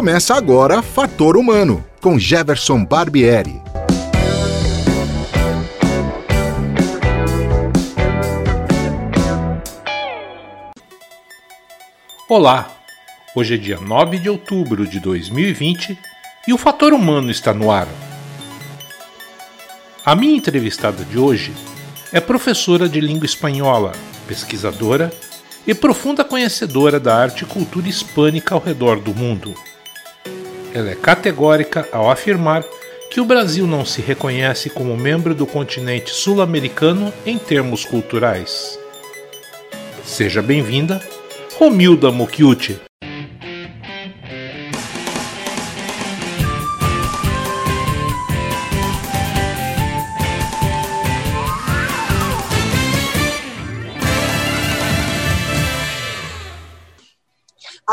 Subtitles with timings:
[0.00, 3.60] Começa agora Fator Humano, com Jefferson Barbieri.
[12.26, 12.74] Olá,
[13.36, 15.98] hoje é dia 9 de outubro de 2020
[16.48, 17.86] e o Fator Humano está no ar.
[20.02, 21.52] A minha entrevistada de hoje
[22.10, 23.92] é professora de língua espanhola,
[24.26, 25.12] pesquisadora
[25.66, 29.54] e profunda conhecedora da arte e cultura hispânica ao redor do mundo.
[30.72, 32.64] Ela é categórica ao afirmar
[33.10, 38.78] que o Brasil não se reconhece como membro do continente sul-americano em termos culturais.
[40.04, 41.02] Seja bem-vinda,
[41.58, 42.89] Romilda Mokiuti.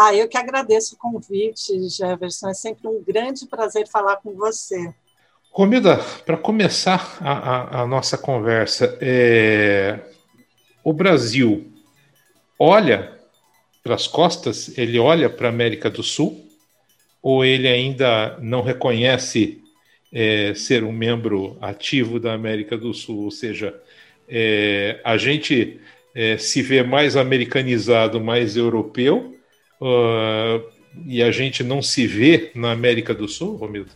[0.07, 2.47] Ah, eu que agradeço o convite, Jefferson.
[2.47, 4.93] É sempre um grande prazer falar com você.
[5.51, 9.99] Romilda, para começar a, a, a, nossa conversa, é...
[10.81, 11.73] o Brasil
[12.57, 13.19] olha
[13.83, 16.41] para as costas, ele olha para a América do Sul,
[17.21, 19.61] ou ele ainda não reconhece
[20.13, 23.25] é, ser um membro ativo da América do Sul?
[23.25, 23.77] Ou seja,
[24.29, 25.81] é, a gente
[26.15, 29.36] é, se vê mais americanizado, mais europeu,
[29.81, 30.69] uh,
[31.05, 33.91] e a gente não se vê na América do Sul, Romildo?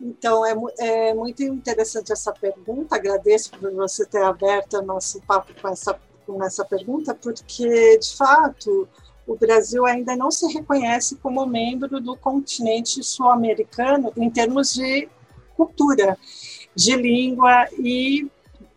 [0.00, 2.96] Então, é, é, muito interessante essa pergunta.
[2.96, 8.88] Agradeço por você ter aberto nosso papo com essa, com essa pergunta, porque, de fato,
[9.26, 15.08] o Brasil ainda não se reconhece como membro do continente sul-americano em termos de
[15.56, 16.16] cultura,
[16.74, 18.30] de língua e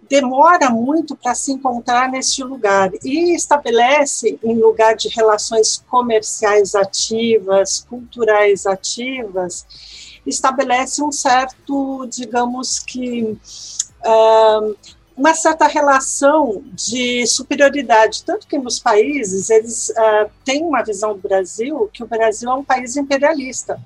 [0.10, 7.86] demora muito para se encontrar neste lugar e estabelece, em lugar de relações comerciais ativas,
[7.88, 9.66] culturais ativas,
[10.26, 13.38] estabelece um certo, digamos que,
[15.16, 21.20] uma certa relação de superioridade, tanto que nos países eles uh, têm uma visão do
[21.20, 23.78] Brasil que o Brasil é um país imperialista,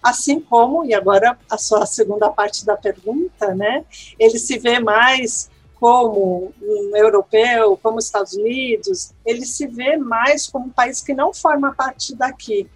[0.00, 3.84] assim como e agora a sua segunda parte da pergunta, né?
[4.16, 10.46] Ele se vê mais como um europeu, como os Estados Unidos, ele se vê mais
[10.46, 12.68] como um país que não forma parte daqui.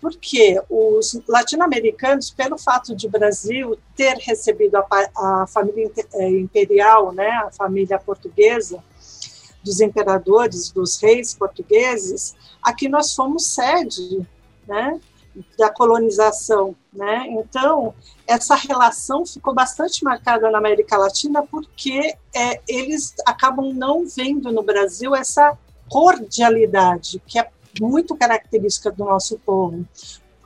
[0.00, 7.28] Porque os latino-americanos, pelo fato de Brasil ter recebido a, a família eh, imperial, né,
[7.46, 8.82] a família portuguesa,
[9.64, 14.26] dos imperadores, dos reis portugueses, aqui nós fomos sede
[14.68, 15.00] né,
[15.58, 16.74] da colonização.
[16.92, 17.26] Né?
[17.28, 17.94] Então,
[18.26, 24.62] essa relação ficou bastante marcada na América Latina porque é, eles acabam não vendo no
[24.62, 25.56] Brasil essa
[25.88, 27.48] cordialidade que é
[27.80, 29.84] muito característica do nosso povo.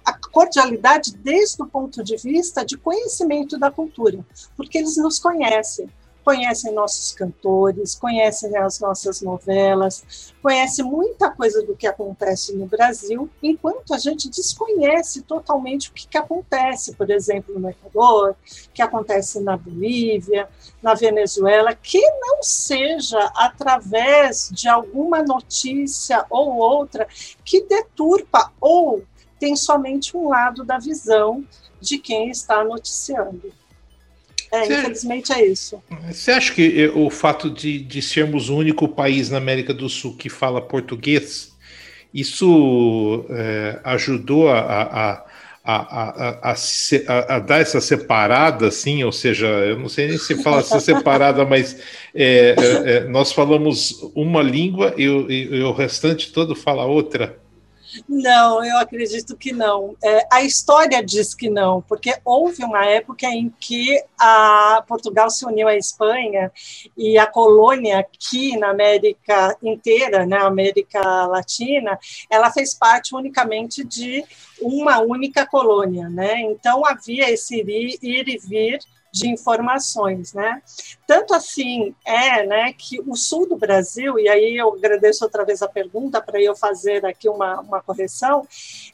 [0.05, 4.25] A cordialidade desde o ponto de vista de conhecimento da cultura,
[4.57, 5.89] porque eles nos conhecem,
[6.29, 13.31] conhecem nossos cantores, conhecem as nossas novelas, conhecem muita coisa do que acontece no Brasil,
[13.43, 18.37] enquanto a gente desconhece totalmente o que, que acontece, por exemplo, no Equador,
[18.75, 20.47] que acontece na Bolívia,
[20.83, 27.09] na Venezuela, que não seja através de alguma notícia ou outra
[27.43, 29.03] que deturpa ou
[29.41, 31.43] tem somente um lado da visão
[31.81, 33.51] de quem está noticiando.
[34.51, 35.83] É, infelizmente é isso.
[36.11, 39.89] Você acha que eh, o fato de, de sermos o único país na América do
[39.89, 41.53] Sul que fala português,
[42.13, 45.25] isso é, ajudou a, a,
[45.65, 50.61] a, a, a, dar essa separada, assim, ou seja, eu não sei nem se fala
[50.61, 51.79] essa separada, mas
[52.15, 52.55] é,
[52.85, 57.39] é, nós falamos uma língua e, e, e o restante todo fala outra.
[58.09, 59.97] Não, eu acredito que não.
[60.03, 65.45] É, a história diz que não, porque houve uma época em que a Portugal se
[65.47, 66.53] uniu à Espanha
[66.97, 71.99] e a colônia aqui na América inteira, na né, América Latina,
[72.31, 74.25] ela fez parte unicamente de
[74.61, 76.41] uma única colônia, né?
[76.41, 78.81] Então havia esse ir, ir e vir
[79.19, 80.63] de informações, né?
[81.07, 85.63] Tanto assim é, né, que o sul do Brasil, e aí eu agradeço outra vez
[85.63, 88.47] a pergunta para eu fazer aqui uma, uma correção,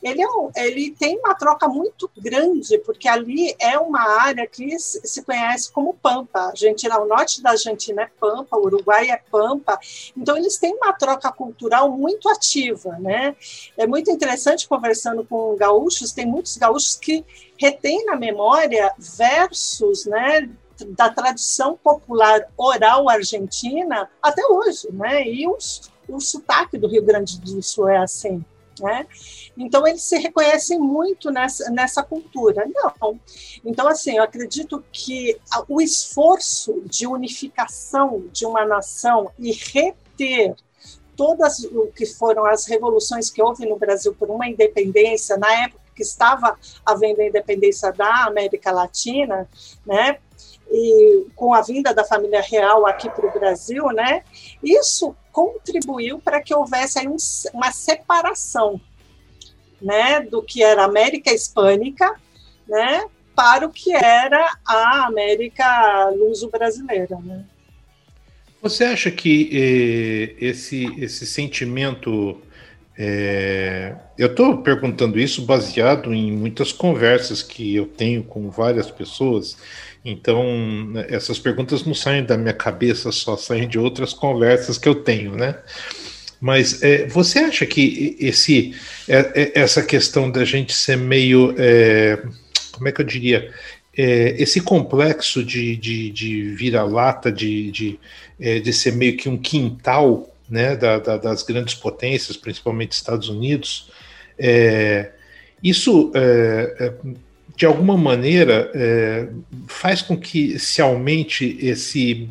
[0.05, 4.79] ele, é um, ele tem uma troca muito grande, porque ali é uma área que
[4.79, 6.51] se conhece como Pampa.
[6.51, 9.79] Argentina, o norte da Argentina é Pampa, o Uruguai é Pampa,
[10.15, 13.35] então eles têm uma troca cultural muito ativa, né?
[13.79, 17.25] É muito interessante conversando com gaúchos, tem muitos gaúchos que
[17.57, 20.51] retém na memória versos né,
[20.89, 25.27] da tradição popular oral argentina até hoje, né?
[25.27, 28.45] E os, o sotaque do Rio Grande do Sul é assim.
[28.81, 29.07] Né?
[29.57, 32.67] Então, eles se reconhecem muito nessa, nessa cultura.
[32.67, 33.21] Não.
[33.65, 35.39] Então, assim, eu acredito que
[35.69, 40.55] o esforço de unificação de uma nação e reter
[41.17, 45.85] todas o que foram as revoluções que houve no Brasil por uma independência, na época
[45.95, 49.49] que estava havendo a independência da América Latina,
[49.87, 50.19] né?
[50.71, 54.25] E com a vinda da família real aqui para o Brasil, né?
[54.63, 57.17] Isso contribuiu para que houvesse aí um,
[57.53, 58.81] uma separação
[59.83, 62.15] né, do que era América Hispânica,
[62.69, 63.05] né,
[63.35, 67.45] para o que era a América luso-brasileira, né.
[68.63, 72.41] Você acha que eh, esse, esse sentimento.
[72.97, 79.59] Eh, eu estou perguntando isso baseado em muitas conversas que eu tenho com várias pessoas,
[80.05, 80.45] então
[81.09, 85.35] essas perguntas não saem da minha cabeça, só saem de outras conversas que eu tenho,
[85.35, 85.57] né?
[86.45, 88.75] Mas é, você acha que esse,
[89.09, 91.55] é, é, essa questão da gente ser meio.
[91.57, 92.23] É,
[92.71, 93.51] como é que eu diria?
[93.97, 97.99] É, esse complexo de, de, de vira-lata, de, de,
[98.39, 103.31] é, de ser meio que um quintal né, da, da, das grandes potências, principalmente Estados
[103.31, 103.89] Unidos,
[105.63, 106.13] isso
[107.57, 109.29] de alguma maneira é,
[109.69, 112.29] faz com que se aumente esse,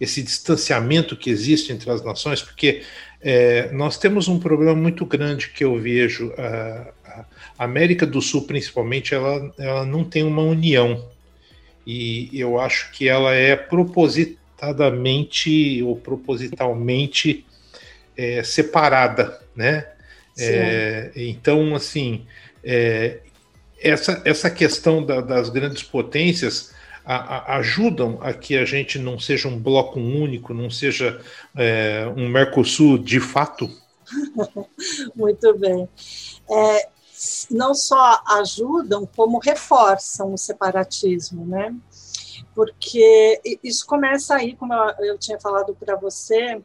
[0.00, 2.82] esse distanciamento que existe entre as nações, porque
[3.20, 6.32] é, nós temos um problema muito grande que eu vejo.
[6.36, 6.92] A,
[7.58, 11.10] a América do Sul, principalmente, ela, ela não tem uma união.
[11.86, 17.46] E eu acho que ela é propositadamente ou propositalmente
[18.16, 19.86] é, separada, né?
[20.38, 22.24] É, então, assim,
[22.64, 23.18] é,
[23.82, 26.72] essa, essa questão da, das grandes potências
[27.04, 31.20] a, a, ajudam a que a gente não seja um bloco único, não seja
[31.56, 33.68] é, um Mercosul de fato?
[35.14, 35.88] Muito bem.
[36.50, 36.88] É,
[37.50, 41.74] não só ajudam, como reforçam o separatismo, né?
[42.54, 46.60] Porque isso começa aí, como eu tinha falado para você,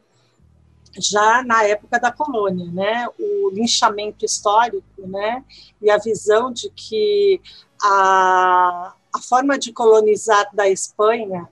[0.98, 3.06] já na época da colônia, né?
[3.18, 5.44] O linchamento histórico, né?
[5.80, 7.40] E a visão de que
[7.82, 11.48] a, a forma de colonizar da Espanha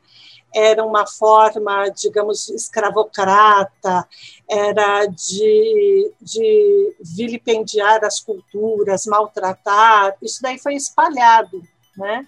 [0.55, 4.09] era uma forma, digamos, escravocrata,
[4.49, 11.63] era de, de vilipendiar as culturas, maltratar, isso daí foi espalhado,
[11.95, 12.27] né?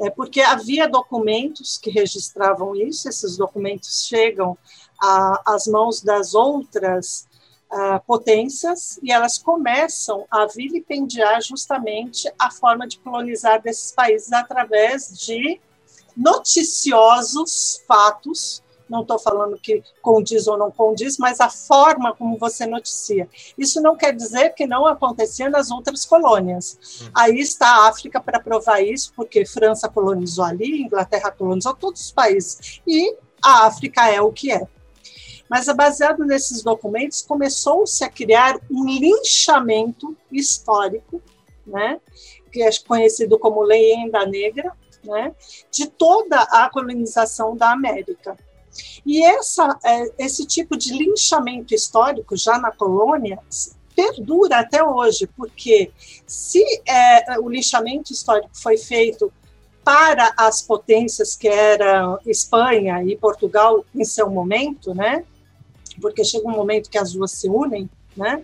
[0.00, 4.56] É porque havia documentos que registravam isso, esses documentos chegam
[5.00, 7.26] às mãos das outras
[7.72, 15.18] uh, potências e elas começam a vilipendiar justamente a forma de colonizar desses países através
[15.18, 15.60] de
[16.16, 18.62] noticiosos fatos.
[18.88, 23.28] Não estou falando que condiz ou não condiz, mas a forma como você noticia.
[23.58, 27.00] Isso não quer dizer que não acontecia nas outras colônias.
[27.00, 27.10] Uhum.
[27.12, 32.12] Aí está a África para provar isso, porque França colonizou ali, Inglaterra colonizou todos os
[32.12, 32.80] países.
[32.86, 34.68] E a África é o que é.
[35.48, 41.22] Mas, baseado nesses documentos, começou-se a criar um linchamento histórico,
[41.66, 42.00] né,
[42.52, 44.72] que é conhecido como Lenda Negra,
[45.04, 45.34] né,
[45.70, 48.36] de toda a colonização da América.
[49.04, 53.38] E essa, é, esse tipo de linchamento histórico, já na colônia,
[53.94, 55.90] perdura até hoje, porque
[56.26, 59.32] se é, o linchamento histórico foi feito
[59.82, 65.24] para as potências que eram Espanha e Portugal em seu momento, né?
[66.00, 68.42] Porque chega um momento que as duas se unem, né?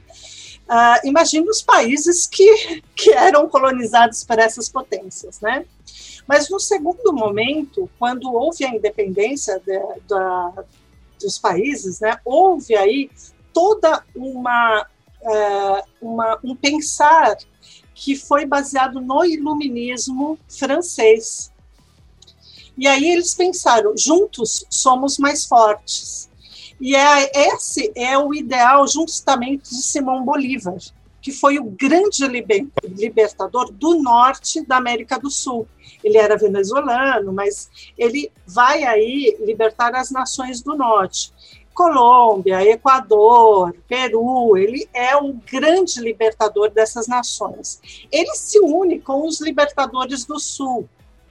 [0.69, 5.65] Uh, imagine os países que, que eram colonizados por essas potências, né?
[6.27, 10.65] Mas no segundo momento, quando houve a independência de, de,
[11.21, 13.11] dos países, né, houve aí
[13.53, 14.87] toda uma,
[15.23, 17.37] uh, uma um pensar
[17.95, 21.53] que foi baseado no iluminismo francês.
[22.77, 26.31] E aí eles pensaram: juntos somos mais fortes.
[26.85, 30.79] E é, esse é o ideal justamente de Simão Bolívar,
[31.21, 32.27] que foi o grande
[32.83, 35.65] libertador do norte da América do Sul.
[36.03, 41.33] Ele era venezuelano, mas ele vai aí libertar as nações do norte.
[41.73, 47.81] Colômbia, Equador, Peru, ele é o grande libertador dessas nações.
[48.11, 50.89] Ele se une com os libertadores do Sul,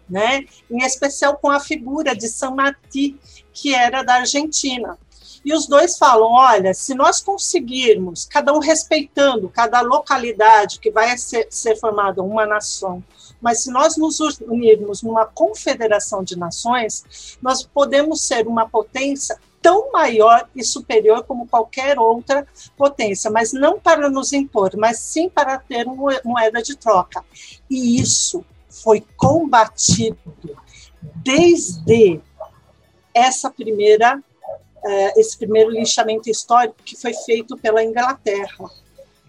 [0.09, 0.45] né?
[0.69, 3.19] em especial com a figura de San Martí,
[3.51, 4.97] que era da Argentina.
[5.43, 11.17] E os dois falam: olha, se nós conseguirmos, cada um respeitando cada localidade que vai
[11.17, 13.03] ser, ser formada uma nação,
[13.41, 19.91] mas se nós nos unirmos numa confederação de nações, nós podemos ser uma potência tão
[19.91, 25.57] maior e superior como qualquer outra potência, mas não para nos impor, mas sim para
[25.59, 27.23] ter uma moeda de troca.
[27.69, 30.17] E isso foi combatido
[31.23, 32.19] desde
[33.13, 34.23] essa primeira
[35.15, 38.69] esse primeiro linchamento histórico que foi feito pela Inglaterra.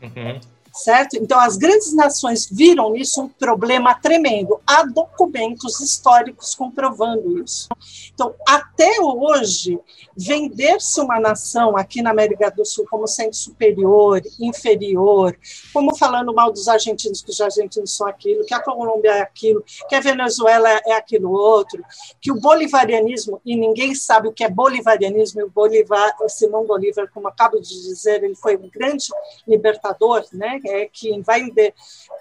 [0.02, 0.40] Uhum
[0.72, 1.16] certo?
[1.16, 4.60] Então, as grandes nações viram nisso um problema tremendo.
[4.66, 7.68] Há documentos históricos comprovando isso.
[8.14, 9.78] Então, até hoje,
[10.16, 15.36] vender-se uma nação aqui na América do Sul como sendo superior, inferior,
[15.72, 19.64] como falando mal dos argentinos, que os argentinos são aquilo, que a Colômbia é aquilo,
[19.88, 21.84] que a Venezuela é aquilo outro,
[22.20, 26.64] que o bolivarianismo, e ninguém sabe o que é bolivarianismo, e o Bolivar, o Simão
[26.64, 29.06] Bolívar, como acabo de dizer, ele foi um grande
[29.46, 30.60] libertador, né?
[30.66, 31.42] É, que vai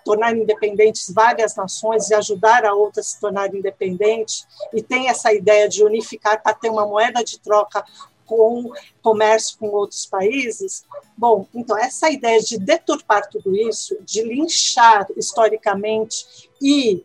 [0.04, 5.34] tornar independentes várias nações e ajudar a outras a se tornarem independentes, e tem essa
[5.34, 7.84] ideia de unificar para ter uma moeda de troca
[8.26, 8.72] com
[9.02, 10.86] comércio com outros países.
[11.18, 17.04] Bom, então, essa ideia de deturpar tudo isso, de linchar historicamente e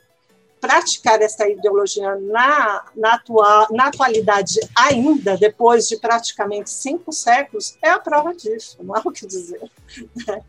[0.61, 7.91] praticar essa ideologia na, na, atual, na atualidade ainda, depois de praticamente cinco séculos, é
[7.91, 9.61] a prova disso, não há o que dizer.
[10.27, 10.41] Né?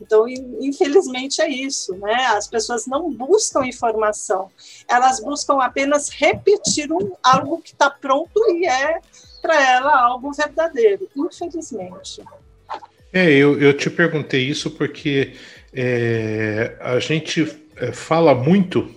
[0.00, 2.14] Então, infelizmente é isso, né?
[2.26, 4.50] As pessoas não buscam informação,
[4.88, 9.00] elas buscam apenas repetir um, algo que está pronto e é
[9.42, 12.22] para ela algo verdadeiro, infelizmente.
[13.12, 15.34] É, eu, eu te perguntei isso porque
[15.72, 18.94] é, a gente é, fala muito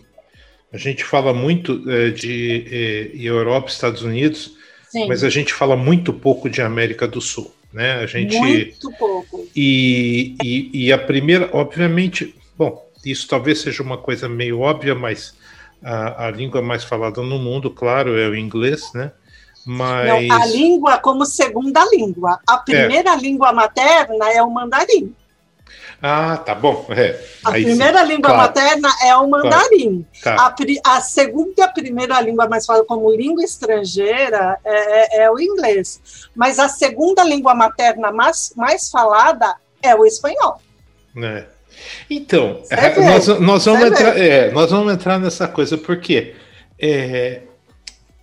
[0.71, 4.55] a gente fala muito é, de é, Europa, Estados Unidos,
[4.89, 5.07] Sim.
[5.07, 7.93] mas a gente fala muito pouco de América do Sul, né?
[7.95, 9.47] A gente muito pouco.
[9.55, 15.33] E, e, e a primeira, obviamente, bom, isso talvez seja uma coisa meio óbvia, mas
[15.83, 19.11] a, a língua mais falada no mundo, claro, é o inglês, né?
[19.65, 20.27] Mas...
[20.27, 22.39] Não, a língua como segunda língua.
[22.47, 23.17] A primeira é.
[23.17, 25.13] língua materna é o mandarim.
[26.01, 26.85] Ah, tá bom.
[26.89, 28.07] É, a primeira sim.
[28.07, 28.37] língua claro.
[28.37, 30.05] materna é o mandarim.
[30.23, 30.55] Claro.
[30.55, 30.55] Tá.
[30.85, 36.01] A, a, segunda primeira língua mais falada como língua estrangeira é, é, é, o inglês.
[36.35, 40.61] Mas a segunda língua materna mais, mais falada é o espanhol.
[41.17, 41.45] É.
[42.09, 42.61] Então,
[42.97, 46.35] nós, nós, vamos entrar, é, nós vamos entrar nessa coisa, porque
[46.79, 47.41] é,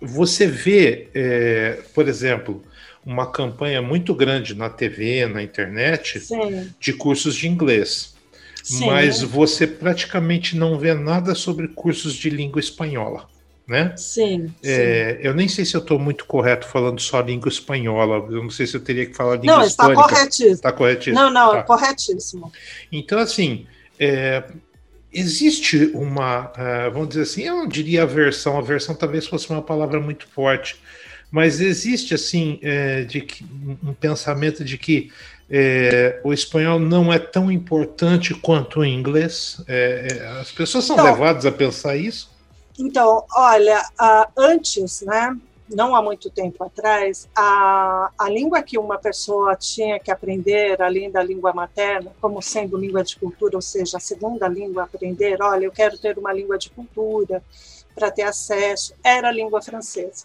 [0.01, 2.63] você vê, é, por exemplo,
[3.07, 6.69] uma campanha muito grande na TV, na internet, Sim.
[6.77, 8.13] de cursos de inglês.
[8.61, 8.85] Sim.
[8.85, 13.29] Mas você praticamente não vê nada sobre cursos de língua espanhola.
[13.65, 13.93] Né?
[13.97, 15.27] Sim, é, sim.
[15.27, 18.27] Eu nem sei se eu estou muito correto falando só língua espanhola.
[18.29, 20.51] Eu não sei se eu teria que falar língua Não, está corretíssimo.
[20.53, 21.15] Está corretíssimo.
[21.15, 21.63] Não, não, tá.
[21.63, 22.51] corretíssimo.
[22.91, 23.65] Então, assim,
[23.99, 24.43] é,
[25.13, 29.99] existe uma, uh, vamos dizer assim, eu não diria aversão, aversão talvez fosse uma palavra
[29.99, 30.81] muito forte,
[31.29, 33.45] mas existe assim é, de que,
[33.83, 35.11] um pensamento de que
[35.49, 39.61] é, o espanhol não é tão importante quanto o inglês.
[39.67, 42.29] É, é as pessoas são então, levadas a pensar isso.
[42.79, 43.83] Então, olha,
[44.37, 45.35] antes, né?
[45.69, 51.11] Não há muito tempo atrás, a, a língua que uma pessoa tinha que aprender, além
[51.11, 55.41] da língua materna, como sendo língua de cultura, ou seja, a segunda língua a aprender,
[55.41, 57.43] olha, eu quero ter uma língua de cultura
[57.93, 60.23] para ter acesso, era a língua francesa.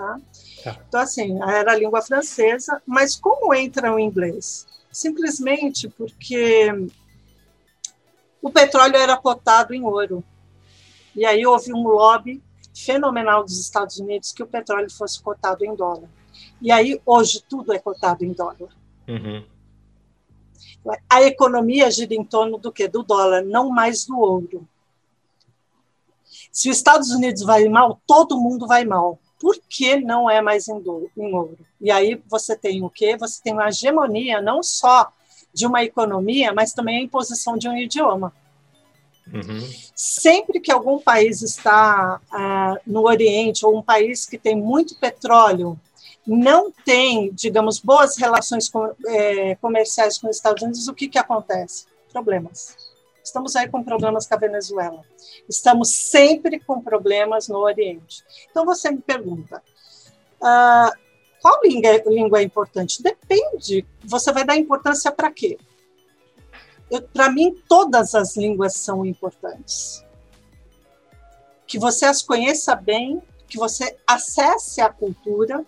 [0.00, 0.20] Tá?
[0.64, 0.78] tá?
[0.88, 4.66] Então, assim, era a língua francesa, mas como entra o inglês?
[4.90, 6.68] Simplesmente porque
[8.40, 10.24] o petróleo era cotado em ouro.
[11.14, 12.42] E aí houve um lobby
[12.74, 16.08] fenomenal dos Estados Unidos que o petróleo fosse cotado em dólar.
[16.62, 18.74] E aí, hoje, tudo é cotado em dólar.
[19.06, 19.44] Uhum.
[21.10, 22.88] A economia gira em torno do que?
[22.88, 24.66] Do dólar, não mais do ouro.
[26.50, 30.68] Se os Estados Unidos vai mal, todo mundo vai mal por que não é mais
[30.68, 30.82] em,
[31.16, 31.58] ouro?
[31.80, 33.16] E aí você tem o quê?
[33.16, 35.10] Você tem uma hegemonia não só
[35.52, 38.32] de uma economia, mas também a imposição de um idioma.
[39.32, 39.66] Uhum.
[39.94, 45.78] Sempre que algum país está ah, no Oriente, ou um país que tem muito petróleo,
[46.26, 51.18] não tem, digamos, boas relações com, é, comerciais com os Estados Unidos, o que, que
[51.18, 51.86] acontece?
[52.12, 52.76] Problemas.
[53.22, 55.04] Estamos aí com problemas com a Venezuela.
[55.48, 58.24] Estamos sempre com problemas no Oriente.
[58.50, 59.62] Então você me pergunta,
[60.40, 60.98] uh,
[61.40, 63.02] qual língua, língua é importante?
[63.02, 63.86] Depende.
[64.04, 65.58] Você vai dar importância para quê?
[67.12, 70.04] Para mim, todas as línguas são importantes.
[71.66, 75.64] Que você as conheça bem, que você acesse a cultura,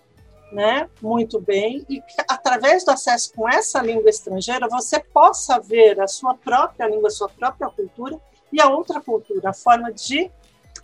[0.53, 5.99] né, muito bem, e que, através do acesso com essa língua estrangeira, você possa ver
[6.01, 8.21] a sua própria língua, a sua própria cultura
[8.53, 10.31] e a outra cultura, a forma de,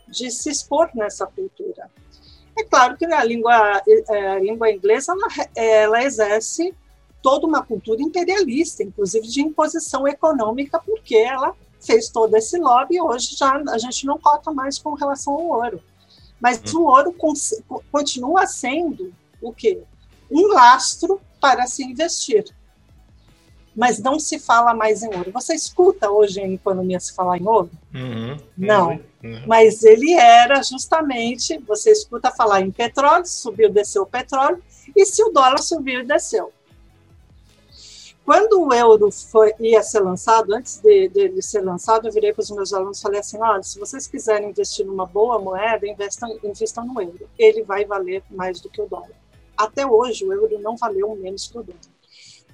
[0.09, 1.91] de se expor nessa cultura.
[2.59, 6.75] É claro que a língua, é, a língua inglesa ela, ela exerce
[7.23, 13.03] toda uma cultura imperialista, inclusive de imposição econômica, porque ela fez todo esse lobby e
[13.03, 15.81] hoje já a gente não cota mais com relação ao ouro.
[16.41, 16.81] Mas hum.
[16.81, 17.15] o ouro
[17.93, 19.83] continua sendo o quê?
[20.31, 22.45] Um lastro para se investir.
[23.75, 25.31] Mas não se fala mais em ouro.
[25.33, 27.71] Você escuta hoje em economia se falar em ouro?
[27.95, 28.37] Uhum.
[28.57, 28.91] Não.
[29.23, 29.45] Uhum.
[29.47, 34.63] Mas ele era justamente, você escuta falar em petróleo, subiu, desceu o petróleo,
[34.97, 36.53] e se o dólar subiu e desceu.
[38.29, 42.43] Quando o euro foi, ia ser lançado, antes dele de, ser lançado, eu virei para
[42.43, 46.39] os meus alunos e falei assim: olha, se vocês quiserem investir numa boa moeda, investam,
[46.45, 47.27] investam no euro.
[47.39, 49.09] Ele vai valer mais do que o dólar.
[49.59, 51.81] Até hoje, o euro não valeu menos que o dólar.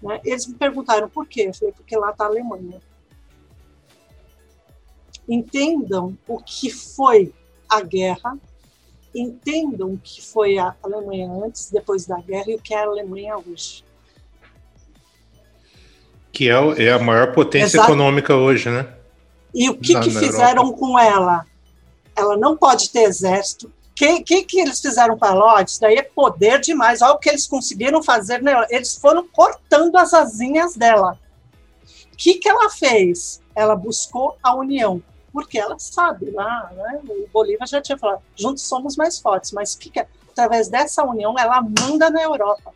[0.03, 0.21] Né?
[0.25, 1.43] Eles me perguntaram por quê.
[1.49, 2.81] Eu falei: porque lá está a Alemanha.
[5.29, 7.33] Entendam o que foi
[7.69, 8.39] a guerra,
[9.15, 12.87] entendam o que foi a Alemanha antes, depois da guerra e o que é a
[12.87, 13.85] Alemanha hoje
[16.35, 17.93] que é, é a maior potência Exato.
[17.93, 18.89] econômica hoje, né?
[19.55, 20.79] E o que, na, que na fizeram Europa.
[20.79, 21.47] com ela?
[22.17, 23.73] Ela não pode ter exército.
[23.95, 25.63] O que, que, que, eles fizeram para ela?
[25.63, 27.01] Isso daí é poder demais.
[27.01, 28.67] Olha o que eles conseguiram fazer nela.
[28.69, 31.17] Eles foram cortando as asinhas dela.
[32.13, 33.41] O que, que ela fez?
[33.55, 35.01] Ela buscou a união.
[35.33, 39.53] Porque ela sabe, lá, né, o Bolívar já tinha falado, juntos somos mais fortes.
[39.53, 40.09] Mas que que é?
[40.33, 42.73] através dessa união, ela manda na Europa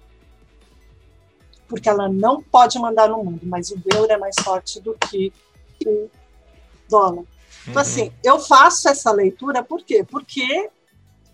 [1.69, 5.31] porque ela não pode mandar no mundo, mas o euro é mais forte do que
[5.85, 6.09] o
[6.89, 7.25] dólar.
[7.63, 7.79] Então, uhum.
[7.79, 10.03] assim, eu faço essa leitura por quê?
[10.03, 10.71] Porque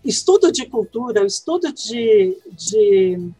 [0.05, 3.31] estudo de cultura, estudo de, de,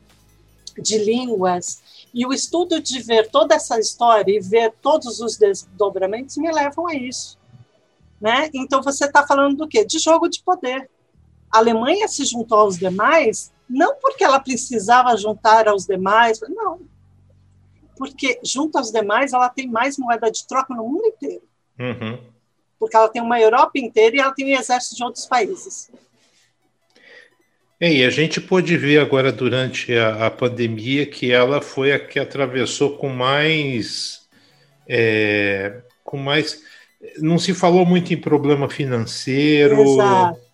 [0.77, 1.81] de línguas
[2.13, 6.87] e o estudo de ver toda essa história e ver todos os desdobramentos me levam
[6.87, 7.37] a isso.
[8.19, 8.49] Né?
[8.53, 9.85] Então, você está falando do quê?
[9.85, 10.89] De jogo de poder.
[11.51, 16.81] A Alemanha se juntou aos demais não porque ela precisava juntar aos demais, não.
[17.97, 21.43] Porque junto aos demais ela tem mais moeda de troca no mundo inteiro.
[21.79, 22.19] Uhum.
[22.79, 25.89] Porque ela tem uma Europa inteira e ela tem um exército de outros países.
[27.79, 31.99] É, e a gente pôde ver agora durante a, a, pandemia que ela foi a
[31.99, 34.21] que atravessou com mais.
[34.87, 36.61] É, com mais.
[37.17, 39.81] Não se falou muito em problema financeiro.
[39.81, 40.45] Exato.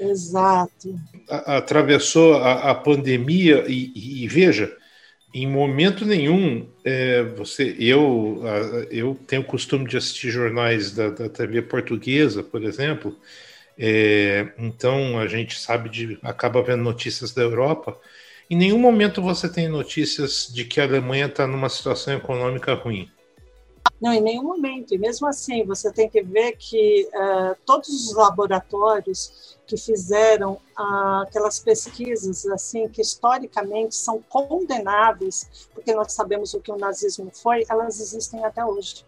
[0.00, 0.94] Exato.
[1.28, 4.74] atravessou a, a pandemia e, e, e, veja,
[5.34, 8.42] em momento nenhum é, você, eu,
[8.90, 13.14] eu tenho o costume de assistir jornais da, da TV portuguesa, por exemplo.
[13.82, 17.98] É, então a gente sabe de, acaba vendo notícias da Europa.
[18.50, 23.10] Em nenhum momento você tem notícias de que a Alemanha está numa situação econômica ruim.
[23.98, 24.94] Não, em nenhum momento.
[24.94, 31.22] E mesmo assim, você tem que ver que uh, todos os laboratórios que fizeram uh,
[31.22, 37.64] aquelas pesquisas, assim, que historicamente são condenáveis, porque nós sabemos o que o nazismo foi,
[37.68, 39.06] elas existem até hoje.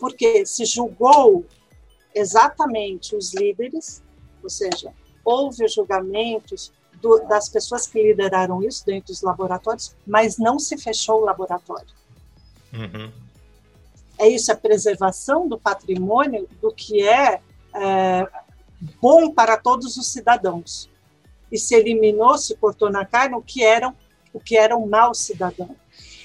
[0.00, 1.44] Porque se julgou
[2.14, 4.02] exatamente os líderes,
[4.42, 4.92] ou seja,
[5.24, 11.20] houve julgamentos do, das pessoas que lideraram isso dentro dos laboratórios, mas não se fechou
[11.20, 11.88] o laboratório.
[12.72, 13.28] Uhum
[14.18, 17.40] é isso, a preservação do patrimônio do que é,
[17.74, 18.28] é
[19.00, 20.90] bom para todos os cidadãos.
[21.50, 23.94] E se eliminou, se cortou na carne o que era,
[24.32, 25.74] o que era um mau cidadão.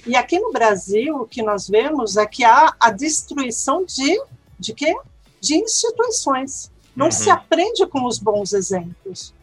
[0.06, 4.22] E aqui no Brasil, o que nós vemos é que há a destruição de,
[4.60, 4.94] de quê?
[5.44, 6.72] De instituições.
[6.96, 7.12] Não uhum.
[7.12, 9.34] se aprende com os bons exemplos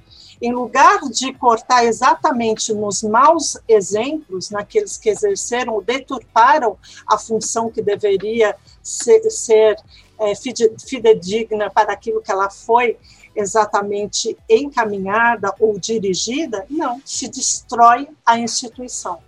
[0.40, 7.70] em lugar de cortar exatamente nos maus exemplos, naqueles que exerceram ou deturparam a função
[7.70, 9.76] que deveria ser, ser
[10.18, 12.96] é, fidedigna para aquilo que ela foi
[13.36, 19.20] exatamente encaminhada ou dirigida, não, se destrói a instituição.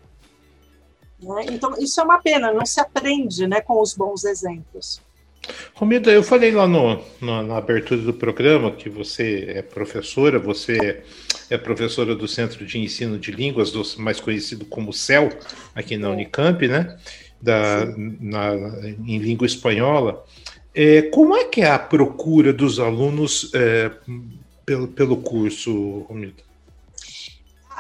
[1.21, 1.47] Né?
[1.51, 5.01] Então, isso é uma pena, não se aprende né, com os bons exemplos.
[5.75, 11.03] Romilda, eu falei lá no, no, na abertura do programa que você é professora, você
[11.51, 15.31] é professora do Centro de Ensino de Línguas, do, mais conhecido como CEL,
[15.75, 16.97] aqui na Unicamp, né?
[17.41, 18.55] Da, na,
[19.07, 20.25] em língua espanhola.
[20.75, 23.91] É, como é que é a procura dos alunos é,
[24.65, 26.43] pelo, pelo curso, Romilda?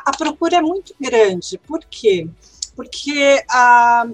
[0.05, 1.59] A procura é muito grande.
[1.59, 2.27] Por quê?
[2.75, 4.07] Porque a,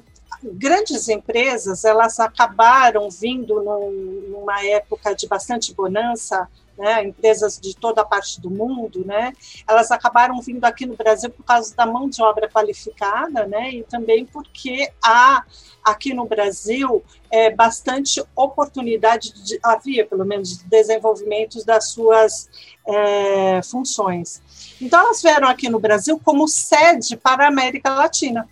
[0.42, 8.02] grandes empresas elas acabaram vindo num, numa época de bastante bonança, né, empresas de toda
[8.02, 9.32] a parte do mundo, né,
[9.66, 13.82] elas acabaram vindo aqui no Brasil por causa da mão de obra qualificada, né, e
[13.82, 15.44] também porque há
[15.84, 22.48] aqui no Brasil é, bastante oportunidade, de, havia pelo menos, de desenvolvimento das suas
[22.86, 24.40] é, funções.
[24.80, 28.48] Então, elas vieram aqui no Brasil como sede para a América Latina.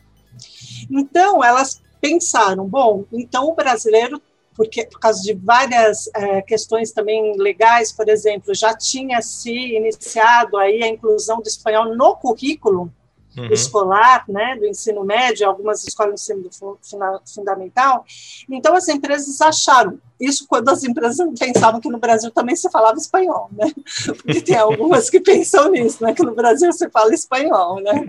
[0.90, 4.20] Então, elas pensaram, bom, então o brasileiro,
[4.55, 10.57] porque por causa de várias é, questões também legais, por exemplo, já tinha se iniciado
[10.57, 12.92] aí a inclusão do espanhol no currículo
[13.37, 13.53] uhum.
[13.53, 16.79] escolar, né, do ensino médio, algumas escolas de ensino
[17.25, 18.05] fundamental.
[18.49, 22.96] Então, as empresas acharam, isso quando as empresas pensavam que no Brasil também se falava
[22.96, 23.70] espanhol, né?
[24.07, 26.14] Porque tem algumas que pensam nisso, né?
[26.14, 28.07] Que no Brasil se fala espanhol, né?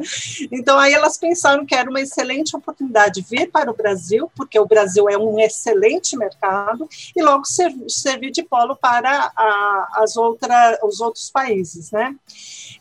[0.52, 4.66] Então aí elas pensaram que era uma excelente oportunidade vir para o Brasil, porque o
[4.66, 11.02] Brasil é um excelente mercado e logo servir de polo para a, as outra, os
[11.02, 12.16] outros países, né?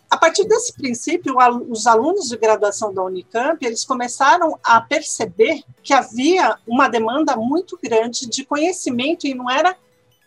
[0.08, 1.36] A partir desse princípio,
[1.68, 7.78] os alunos de graduação da Unicamp, eles começaram a perceber que havia uma demanda muito
[7.82, 9.76] grande de conhecimento, e não era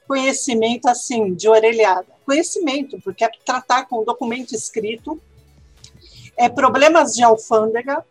[0.07, 5.21] conhecimento assim, de orelhada, conhecimento, porque é tratar com documento escrito,
[6.35, 8.05] é problemas de alfândega,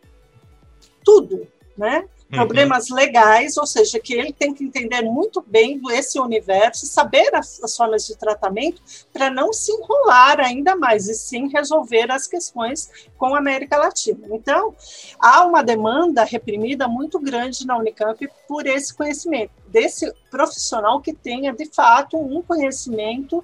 [1.04, 2.08] tudo, né?
[2.30, 2.40] Uhum.
[2.40, 2.96] problemas uhum.
[2.96, 7.74] legais, ou seja, que ele tem que entender muito bem esse universo, saber as, as
[7.74, 13.34] formas de tratamento para não se enrolar ainda mais e sim resolver as questões com
[13.34, 14.26] a América Latina.
[14.30, 14.74] Então,
[15.18, 21.52] há uma demanda reprimida muito grande na Unicamp por esse conhecimento desse profissional que tenha,
[21.52, 23.42] de fato, um conhecimento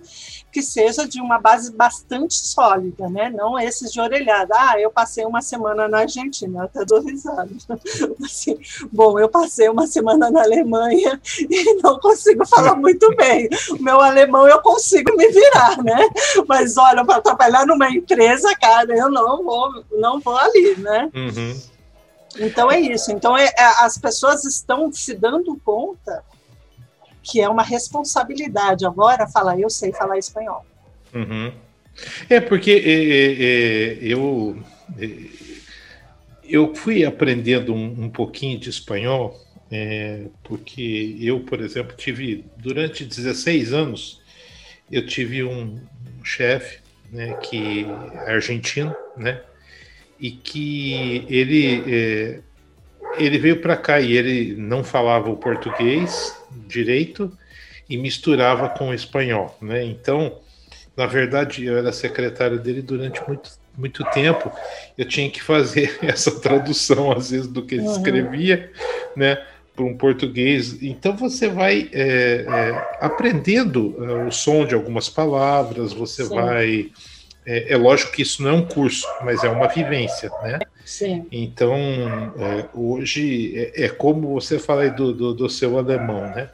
[0.52, 3.30] que seja de uma base bastante sólida, né?
[3.30, 4.54] Não esses de orelhada.
[4.56, 7.50] Ah, eu passei uma semana na Argentina, até dou risada.
[8.24, 8.58] Assim,
[8.92, 13.48] bom, eu passei uma semana na Alemanha e não consigo falar muito bem.
[13.70, 16.08] O meu alemão eu consigo me virar, né?
[16.46, 21.10] Mas olha, para trabalhar numa empresa, cara, eu não vou, não vou ali, né?
[21.14, 21.73] Uhum.
[22.38, 23.12] Então é isso.
[23.12, 26.24] Então é, é, as pessoas estão se dando conta
[27.22, 30.64] que é uma responsabilidade agora falar, eu sei falar espanhol.
[31.14, 31.52] Uhum.
[32.28, 34.58] É porque é, é, é eu
[36.42, 39.40] eu fui aprendendo um, um pouquinho de espanhol
[40.44, 44.22] porque eu, por exemplo, tive durante 16 anos
[44.90, 45.80] eu tive um,
[46.18, 46.78] um chefe,
[47.10, 47.84] né, que
[48.26, 49.40] é argentino, né,
[50.18, 52.40] e que ele é,
[53.18, 57.30] ele veio para cá e ele não falava o português direito
[57.88, 59.84] e misturava com o espanhol, né?
[59.84, 60.38] Então,
[60.96, 64.50] na verdade, eu era secretário dele durante muito, muito tempo.
[64.96, 67.92] Eu tinha que fazer essa tradução às vezes do que ele uhum.
[67.92, 68.72] escrevia,
[69.16, 69.44] né?
[69.74, 70.82] Para um português.
[70.82, 76.34] Então você vai é, é, aprendendo é, o som de algumas palavras, você Sim.
[76.34, 76.90] vai
[77.46, 80.58] é, é, lógico que isso não é um curso, mas é uma vivência, né?
[80.84, 81.26] Sim.
[81.30, 81.74] Então,
[82.38, 86.50] é, hoje, é, é, como você fala aí do, do, do seu alemão, né?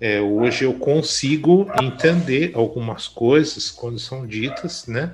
[0.00, 5.12] É, hoje eu consigo entender algumas coisas quando são ditas, né?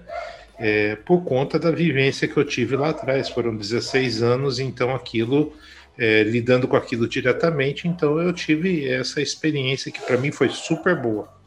[0.58, 3.28] É, por conta da vivência que eu tive lá atrás.
[3.28, 5.52] Foram 16 anos, então aquilo,
[5.98, 10.96] é, lidando com aquilo diretamente, então eu tive essa experiência que para mim foi super
[10.96, 11.37] boa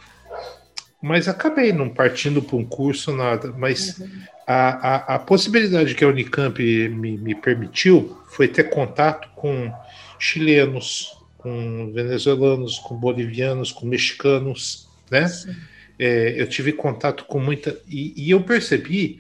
[1.02, 3.52] mas acabei não partindo para um curso, nada.
[3.58, 4.08] Mas uhum.
[4.46, 9.74] a, a, a, possibilidade que a Unicamp me, me, permitiu foi ter contato com
[10.20, 15.26] chilenos, com venezuelanos, com bolivianos, com mexicanos, né?
[15.98, 17.76] É, eu tive contato com muita.
[17.88, 19.20] E, e eu percebi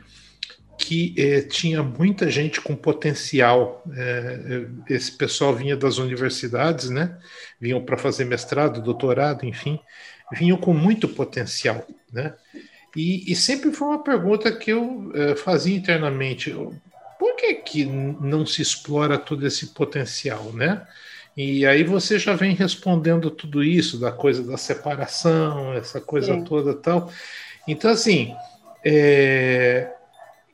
[0.77, 3.83] que é, tinha muita gente com potencial.
[3.95, 7.17] É, é esse pessoal vinha das universidades, né?
[7.59, 9.79] Vinham para fazer mestrado, doutorado, enfim
[10.31, 12.33] vinham com muito potencial, né?
[12.95, 16.53] E, e sempre foi uma pergunta que eu eh, fazia internamente:
[17.19, 20.85] por que, que não se explora todo esse potencial, né?
[21.35, 26.43] E aí você já vem respondendo tudo isso, da coisa da separação, essa coisa Sim.
[26.43, 27.11] toda tal.
[27.67, 28.35] Então, assim,
[28.83, 29.89] é,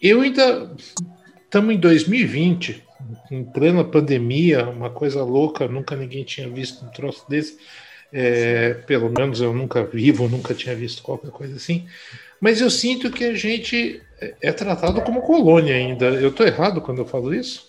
[0.02, 0.72] eu ainda
[1.44, 2.84] estamos em 2020,
[3.32, 7.58] em plena pandemia, uma coisa louca, nunca ninguém tinha visto um troço desse.
[8.12, 11.88] É, pelo menos eu nunca vivo, nunca tinha visto qualquer coisa assim.
[12.40, 14.02] Mas eu sinto que a gente
[14.42, 16.06] é tratado como colônia ainda.
[16.06, 17.68] Eu estou errado quando eu falo isso?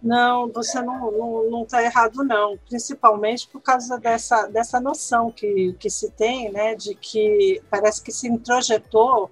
[0.00, 2.56] Não, você não está errado, não.
[2.68, 8.12] Principalmente por causa dessa, dessa noção que, que se tem, né, de que parece que
[8.12, 9.30] se introjetou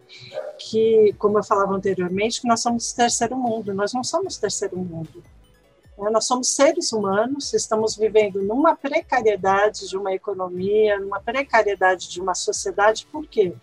[0.59, 3.73] que, como eu falava anteriormente, que nós somos terceiro mundo.
[3.73, 5.23] Nós não somos terceiro mundo.
[5.99, 6.11] Né?
[6.11, 12.35] Nós somos seres humanos, estamos vivendo numa precariedade de uma economia, numa precariedade de uma
[12.35, 13.55] sociedade, por quê?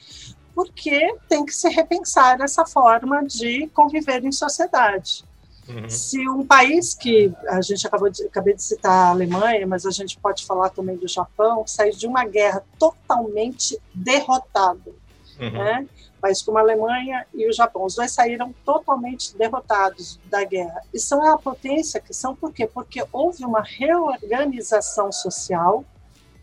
[0.55, 5.23] Porque tem que se repensar essa forma de conviver em sociedade.
[5.67, 5.89] Uhum.
[5.89, 9.91] Se um país que a gente acabou de, acabei de citar a Alemanha, mas a
[9.91, 14.93] gente pode falar também do Japão, saiu de uma guerra totalmente derrotado,
[15.39, 15.51] Uhum.
[15.51, 15.87] Né?
[16.21, 20.81] Países como a Alemanha e o Japão, os dois saíram totalmente derrotados da guerra.
[20.93, 22.65] E são a potência que são, por quê?
[22.65, 25.83] Porque houve uma reorganização social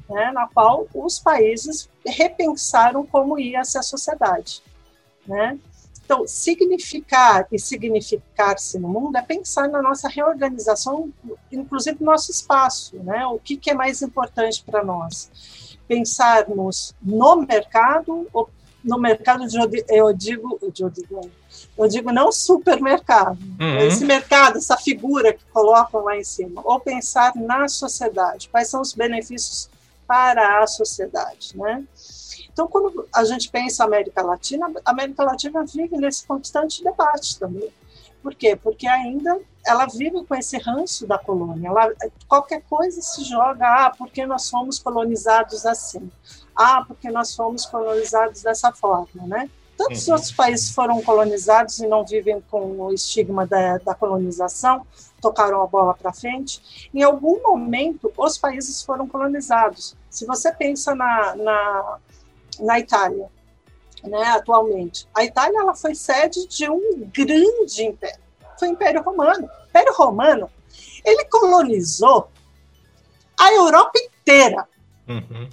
[0.08, 4.62] né, na qual os países repensaram como ia ser a sociedade.
[5.26, 5.58] Né?
[6.10, 11.12] Então, significar e significar-se no mundo é pensar na nossa reorganização,
[11.52, 13.24] inclusive no nosso espaço, né?
[13.26, 15.78] O que, que é mais importante para nós?
[15.86, 18.50] Pensarmos no mercado, ou
[18.82, 21.30] no mercado, de, eu digo, eu digo,
[21.76, 23.78] eu digo não supermercado, uhum.
[23.78, 28.80] esse mercado, essa figura que colocam lá em cima, ou pensar na sociedade, quais são
[28.80, 29.68] os benefícios
[30.06, 31.84] para a sociedade, né?
[32.52, 37.70] Então, quando a gente pensa América Latina, a América Latina vive nesse constante debate também.
[38.22, 38.54] Por quê?
[38.54, 41.68] Porque ainda ela vive com esse ranço da colônia.
[41.68, 41.92] Ela,
[42.28, 46.10] qualquer coisa se joga, ah, porque nós fomos colonizados assim.
[46.54, 49.48] Ah, porque nós fomos colonizados dessa forma, né?
[49.76, 50.14] Tantos uhum.
[50.14, 54.86] outros países foram colonizados e não vivem com o estigma da, da colonização,
[55.22, 56.90] tocaram a bola para frente.
[56.92, 59.96] Em algum momento, os países foram colonizados.
[60.10, 61.98] Se você pensa na, na,
[62.60, 63.30] na Itália,
[64.04, 68.20] né, atualmente, a Itália ela foi sede de um grande império.
[68.58, 69.48] Foi o Império Romano.
[69.48, 70.50] O Império Romano
[71.04, 72.28] ele colonizou
[73.38, 74.68] a Europa inteira,
[75.08, 75.48] uhum.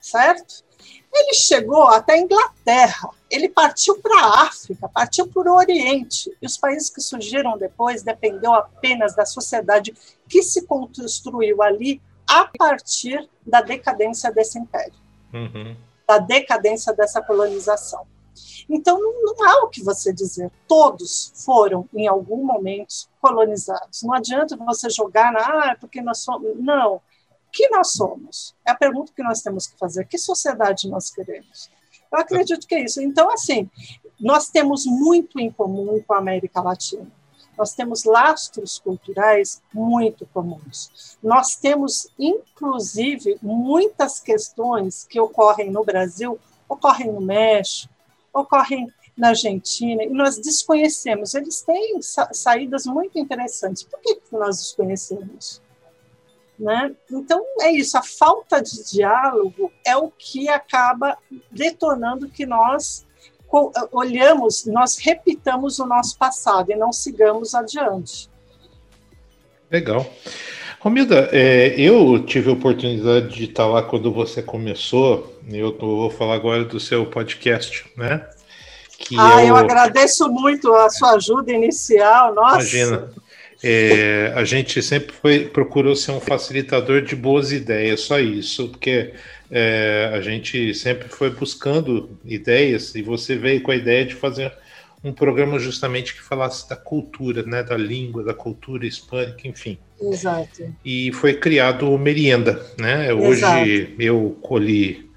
[0.00, 0.64] Certo?
[1.12, 6.32] Ele chegou até a Inglaterra, ele partiu para a África, partiu para o Oriente.
[6.40, 9.94] E os países que surgiram depois dependeu apenas da sociedade
[10.28, 14.94] que se construiu ali a partir da decadência desse império,
[15.34, 15.76] uhum.
[16.06, 18.06] da decadência dessa colonização.
[18.68, 20.48] Então, não há o que você dizer.
[20.68, 24.02] Todos foram, em algum momento, colonizados.
[24.04, 26.56] Não adianta você jogar na, ah, é porque nós somos.
[26.56, 27.00] Não
[27.52, 28.54] que nós somos?
[28.66, 30.06] É a pergunta que nós temos que fazer.
[30.06, 31.70] Que sociedade nós queremos?
[32.12, 33.00] Eu acredito que é isso.
[33.00, 33.70] Então, assim,
[34.18, 37.06] nós temos muito em comum com a América Latina.
[37.56, 41.18] Nós temos lastros culturais muito comuns.
[41.22, 47.92] Nós temos, inclusive, muitas questões que ocorrem no Brasil, ocorrem no México,
[48.32, 51.34] ocorrem na Argentina, e nós desconhecemos.
[51.34, 53.82] Eles têm sa saídas muito interessantes.
[53.82, 55.60] Por que nós desconhecemos?
[56.60, 56.94] Né?
[57.10, 61.16] Então, é isso, a falta de diálogo é o que acaba
[61.50, 63.06] detonando que nós
[63.90, 68.28] olhamos, nós repitamos o nosso passado e não sigamos adiante.
[69.70, 70.06] Legal.
[70.80, 76.34] Romilda, é, eu tive a oportunidade de estar lá quando você começou, eu vou falar
[76.34, 78.28] agora do seu podcast, né?
[78.98, 82.56] Que ah, é eu agradeço muito a sua ajuda inicial, nossa.
[82.56, 83.10] Imagina.
[83.62, 89.12] É, a gente sempre foi, procurou ser um facilitador de boas ideias, só isso, porque
[89.50, 94.52] é, a gente sempre foi buscando ideias e você veio com a ideia de fazer
[95.02, 99.78] um programa justamente que falasse da cultura, né, da língua, da cultura hispânica, enfim.
[100.00, 100.74] Exato.
[100.84, 103.12] E foi criado o Merienda, né?
[103.12, 103.92] Hoje Exato.
[103.98, 105.09] eu colhi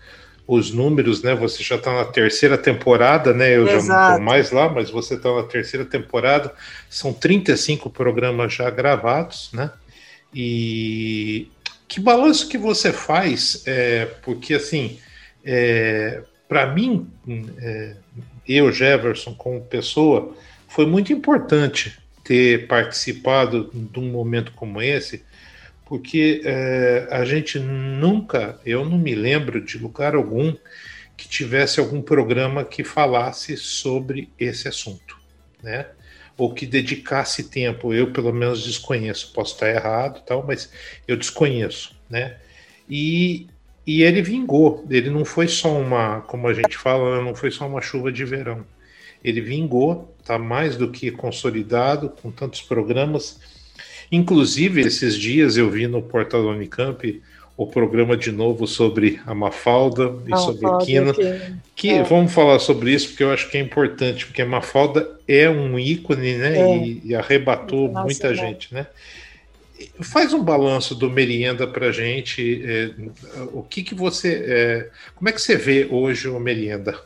[0.45, 1.33] os números, né?
[1.35, 3.55] Você já está na terceira temporada, né?
[3.55, 3.85] Eu Exato.
[3.85, 6.53] já não estou mais lá, mas você está na terceira temporada.
[6.89, 9.71] São 35 programas já gravados, né?
[10.33, 11.47] E
[11.87, 13.63] que balanço que você faz?
[13.65, 14.99] É, porque, assim,
[15.45, 17.07] é, para mim,
[17.57, 17.95] é,
[18.47, 20.35] eu, Jefferson, como pessoa,
[20.67, 25.23] foi muito importante ter participado de um momento como esse,
[25.85, 30.53] porque é, a gente nunca, eu não me lembro de lugar algum
[31.15, 35.17] que tivesse algum programa que falasse sobre esse assunto,
[35.61, 35.87] né?
[36.35, 37.93] Ou que dedicasse tempo.
[37.93, 40.71] Eu pelo menos desconheço, posso estar errado, tal, mas
[41.07, 42.37] eu desconheço, né?
[42.89, 43.47] E,
[43.85, 44.85] e ele vingou.
[44.89, 48.25] Ele não foi só uma, como a gente fala, não foi só uma chuva de
[48.25, 48.65] verão.
[49.23, 53.39] Ele vingou, está mais do que consolidado com tantos programas
[54.13, 57.19] Inclusive, esses dias eu vi no portal da Unicamp
[57.57, 61.13] o programa de novo sobre a Mafalda e sobre a Quina.
[61.75, 62.03] Que é.
[62.03, 65.79] vamos falar sobre isso porque eu acho que é importante, porque a Mafalda é um
[65.79, 66.59] ícone, né?
[66.59, 66.77] É.
[66.77, 68.85] E, e, arrebatou Nossa, muita gente, né?
[69.99, 72.63] Faz um balanço do Merienda para gente.
[72.63, 72.91] É,
[73.51, 76.99] o que que você, é, como é que você vê hoje o Merienda?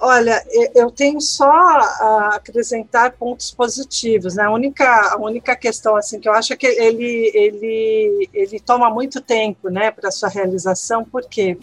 [0.00, 0.44] Olha,
[0.76, 4.36] eu tenho só a acrescentar pontos positivos.
[4.36, 4.44] Né?
[4.44, 8.88] A, única, a única questão assim que eu acho é que ele, ele, ele toma
[8.90, 11.58] muito tempo né, para sua realização, por quê?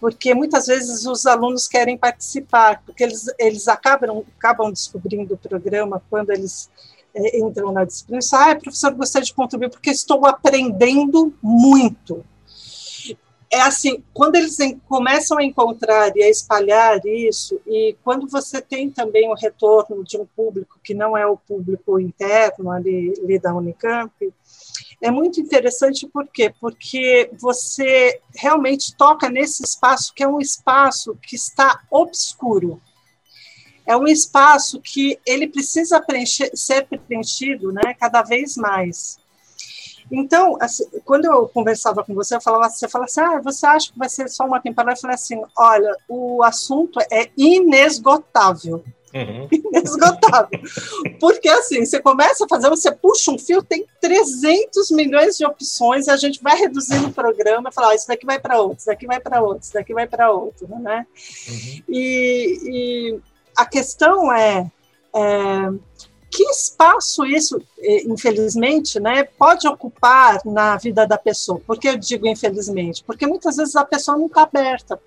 [0.00, 6.02] Porque muitas vezes os alunos querem participar, porque eles, eles acabam, acabam descobrindo o programa
[6.10, 6.68] quando eles
[7.14, 8.20] é, entram na disciplina.
[8.32, 12.24] Ah, professor, gostaria de contribuir porque estou aprendendo muito.
[13.52, 14.56] É assim, quando eles
[14.88, 20.16] começam a encontrar e a espalhar isso, e quando você tem também o retorno de
[20.16, 24.12] um público que não é o público interno ali, ali da Unicamp,
[25.02, 26.54] é muito interessante por quê?
[26.60, 32.80] Porque você realmente toca nesse espaço que é um espaço que está obscuro.
[33.86, 39.18] É um espaço que ele precisa preencher, ser preenchido né, cada vez mais.
[40.10, 43.92] Então, assim, quando eu conversava com você, eu falava, você falava assim, ah, você acha
[43.92, 44.92] que vai ser só uma temporada?
[44.92, 48.82] Eu falei assim, olha, o assunto é inesgotável.
[49.14, 49.48] Uhum.
[49.50, 50.60] Inesgotável.
[51.18, 56.08] Porque assim, você começa a fazer, você puxa um fio, tem 300 milhões de opções,
[56.08, 59.06] a gente vai reduzindo o programa, falar, oh, isso daqui vai para outro, isso daqui
[59.06, 61.06] vai para outro, isso daqui vai para outro, né?
[61.48, 61.82] Uhum.
[61.88, 63.20] E, e,
[63.56, 64.70] a questão é,
[65.14, 65.70] é
[66.30, 71.60] que espaço isso, eh, infelizmente, né, pode ocupar na vida da pessoa?
[71.66, 73.02] Por que eu digo infelizmente?
[73.04, 75.00] Porque muitas vezes a pessoa não está aberta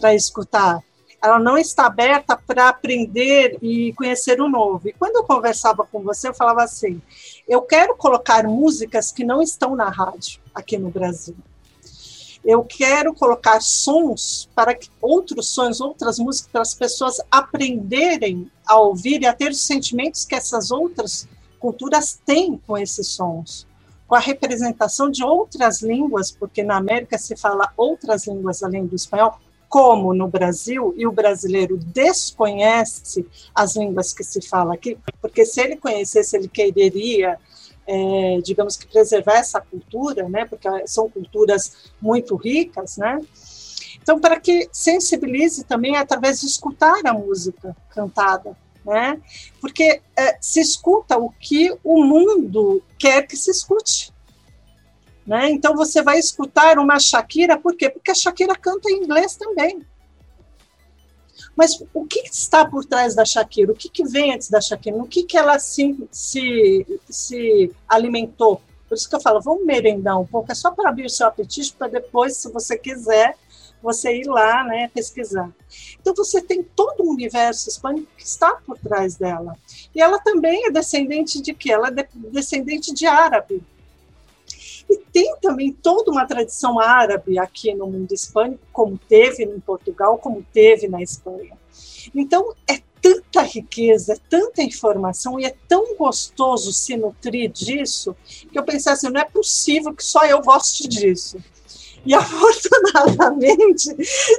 [0.00, 0.80] para escutar,
[1.22, 4.88] ela não está aberta para aprender e conhecer o novo.
[4.88, 7.00] E quando eu conversava com você, eu falava assim:
[7.48, 11.36] eu quero colocar músicas que não estão na rádio aqui no Brasil
[12.44, 18.80] eu quero colocar sons para que outros sons, outras músicas, para as pessoas aprenderem a
[18.80, 21.28] ouvir e a ter os sentimentos que essas outras
[21.60, 23.66] culturas têm com esses sons.
[24.08, 28.96] Com a representação de outras línguas, porque na América se fala outras línguas além do
[28.96, 35.46] espanhol, como no Brasil, e o brasileiro desconhece as línguas que se fala aqui, porque
[35.46, 37.38] se ele conhecesse, ele quereria
[37.86, 43.20] é, digamos que preservar essa cultura, né, porque são culturas muito ricas, né,
[44.02, 49.20] então para que sensibilize também através de escutar a música cantada, né,
[49.60, 54.12] porque é, se escuta o que o mundo quer que se escute,
[55.26, 57.88] né, então você vai escutar uma Shakira, por quê?
[57.88, 59.84] Porque a Shakira canta em inglês também,
[61.56, 63.72] mas o que está por trás da Shakira?
[63.72, 64.96] O que, que vem antes da Shakira?
[64.96, 68.60] O que, que ela se, se, se alimentou?
[68.88, 71.26] Por isso que eu falo, vamos merendar um pouco, é só para abrir o seu
[71.26, 73.36] apetite, para depois, se você quiser,
[73.82, 75.50] você ir lá né, pesquisar.
[76.00, 79.56] Então, você tem todo um universo hispânico que está por trás dela.
[79.94, 81.72] E ela também é descendente de quê?
[81.72, 83.62] Ela é descendente de árabe.
[84.92, 90.18] E tem também toda uma tradição árabe aqui no mundo hispânico, como teve em Portugal,
[90.18, 91.56] como teve na Espanha.
[92.14, 98.14] Então, é tanta riqueza, é tanta informação e é tão gostoso se nutrir disso,
[98.50, 101.38] que eu pensei assim, não é possível que só eu goste disso.
[102.04, 103.94] E afortunadamente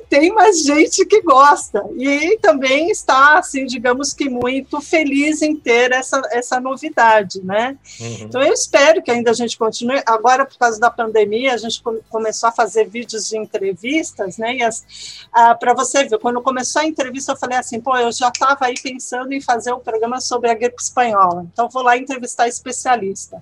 [0.09, 5.91] tem mais gente que gosta e também está, assim, digamos que muito feliz em ter
[5.91, 7.77] essa, essa novidade, né?
[7.99, 8.17] Uhum.
[8.21, 10.01] Então eu espero que ainda a gente continue.
[10.05, 14.57] Agora, por causa da pandemia, a gente começou a fazer vídeos de entrevistas, né?
[15.31, 18.65] Ah, para você ver, quando começou a entrevista, eu falei assim, pô, eu já estava
[18.65, 23.41] aí pensando em fazer um programa sobre a gripe espanhola, então vou lá entrevistar especialista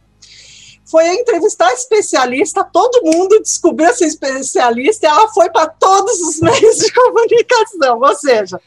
[0.92, 6.78] foi entrevistar especialista, todo mundo descobriu essa especialista e ela foi para todos os meios
[6.80, 7.98] de comunicação.
[8.02, 8.60] Ou seja,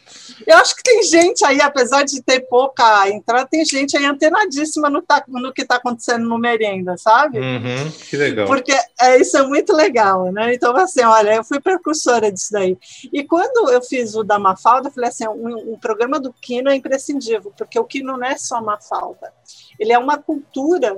[0.47, 4.89] eu acho que tem gente aí, apesar de ter pouca entrada, tem gente aí antenadíssima
[4.89, 7.39] no, tá, no que está acontecendo no Merenda, sabe?
[7.39, 8.47] Uhum, que legal.
[8.47, 10.55] Porque é, isso é muito legal, né?
[10.55, 12.79] Então, assim, olha, eu fui precursora disso daí.
[13.13, 16.71] E quando eu fiz o da Mafalda, eu falei assim, um, um programa do Kino
[16.71, 19.31] é imprescindível, porque o Kino não é só Mafalda,
[19.79, 20.97] ele é uma cultura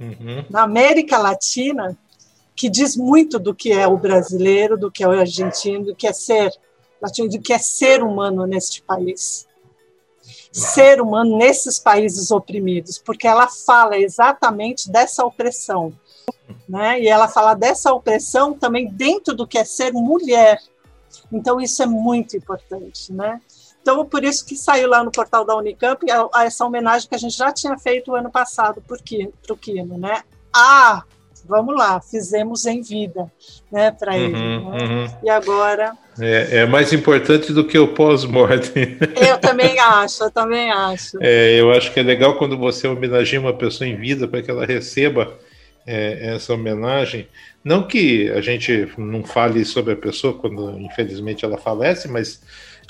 [0.00, 0.44] uhum.
[0.50, 1.96] na América Latina
[2.56, 6.06] que diz muito do que é o brasileiro, do que é o argentino, do que
[6.06, 6.50] é ser
[7.00, 9.46] latino, do que é ser humano neste país.
[10.50, 15.92] Ser humano nesses países oprimidos, porque ela fala exatamente dessa opressão.
[16.66, 17.02] Né?
[17.02, 20.58] E ela fala dessa opressão também dentro do que é ser mulher.
[21.30, 23.12] Então, isso é muito importante.
[23.12, 23.40] Né?
[23.86, 26.04] Então, por isso que saiu lá no portal da Unicamp
[26.38, 28.96] essa homenagem que a gente já tinha feito o ano passado para
[29.54, 30.24] o Kino, né?
[30.52, 31.04] Ah,
[31.48, 33.30] vamos lá, fizemos em vida,
[33.70, 34.32] né, para uhum, ele.
[34.32, 34.56] Né?
[34.58, 35.06] Uhum.
[35.22, 35.92] E agora.
[36.18, 38.98] É, é, mais importante do que o pós-mortem.
[39.24, 41.18] Eu também acho, eu também acho.
[41.20, 44.50] É, eu acho que é legal quando você homenageia uma pessoa em vida para que
[44.50, 45.32] ela receba
[45.86, 47.28] é, essa homenagem.
[47.62, 52.40] Não que a gente não fale sobre a pessoa quando, infelizmente, ela falece, mas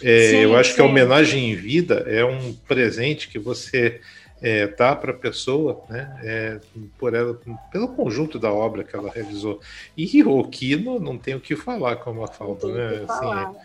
[0.02, 0.76] é, sim, eu acho sim.
[0.76, 4.00] que a homenagem em vida é um presente que você
[4.40, 6.60] é, dá para a pessoa, né, é,
[6.98, 7.38] por ela,
[7.72, 9.60] pelo conjunto da obra que ela realizou.
[9.96, 13.04] E o Kino não tem o que falar com a falta, né?
[13.08, 13.56] Assim,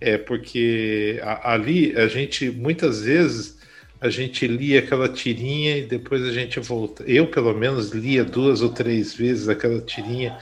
[0.00, 3.58] é, é, porque a, ali a gente muitas vezes
[4.00, 7.04] a gente lia aquela tirinha e depois a gente volta.
[7.06, 10.38] Eu, pelo menos, lia duas ou três vezes aquela tirinha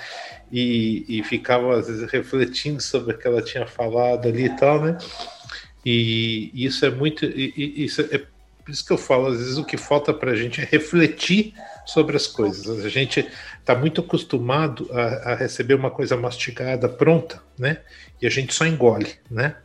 [0.53, 4.81] e, e ficava às vezes refletindo sobre o que ela tinha falado ali e tal,
[4.81, 4.97] né?
[5.85, 7.25] E isso é muito.
[7.25, 8.19] Isso é
[8.69, 11.55] por isso que eu falo, às vezes o que falta para a gente é refletir
[11.87, 12.85] sobre as coisas.
[12.85, 13.27] A gente
[13.59, 17.79] está muito acostumado a, a, receber uma coisa mastigada, pronta, né?
[18.21, 19.57] E a gente só engole, né?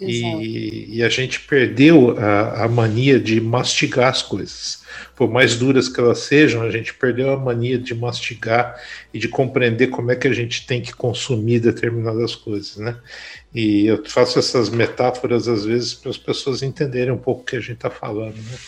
[0.00, 4.84] E, e, a gente perdeu a, a, mania de mastigar as coisas.
[5.14, 8.78] Por mais duras que elas sejam, a gente perdeu a mania de mastigar
[9.12, 12.96] e de compreender como é que a gente tem que consumir determinadas coisas, né?
[13.54, 17.56] E eu faço essas metáforas às vezes para as pessoas entenderem um pouco o que
[17.56, 18.58] a gente está falando, né?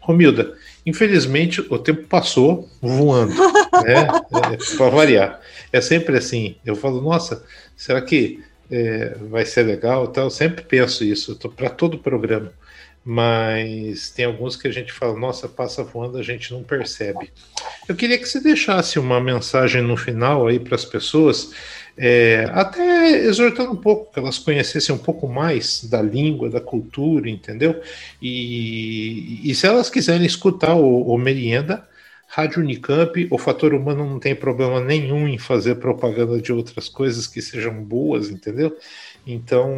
[0.00, 0.54] Romilda,
[0.84, 3.46] infelizmente o tempo passou voando, né?
[3.86, 5.40] É, para variar.
[5.72, 6.56] É sempre assim.
[6.64, 7.44] Eu falo, nossa,
[7.76, 10.04] será que é, vai ser legal.
[10.04, 12.52] Então, eu sempre penso isso para todo programa.
[13.08, 17.30] Mas tem alguns que a gente fala, nossa, passa voando, a gente não percebe.
[17.88, 21.52] Eu queria que você deixasse uma mensagem no final aí para as pessoas,
[21.96, 27.30] é, até exortando um pouco, que elas conhecessem um pouco mais da língua, da cultura,
[27.30, 27.80] entendeu?
[28.20, 31.86] E, e se elas quiserem escutar o, o Merienda,
[32.26, 37.26] Rádio Unicamp, o fator humano não tem problema nenhum em fazer propaganda de outras coisas
[37.26, 38.76] que sejam boas, entendeu?
[39.26, 39.72] Então,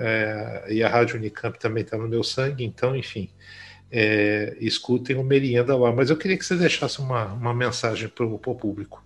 [0.00, 3.30] é, e a Rádio Unicamp também está no meu sangue, então, enfim,
[3.90, 5.92] é, escutem o Merienda lá.
[5.92, 9.02] Mas eu queria que você deixasse uma, uma mensagem para o público.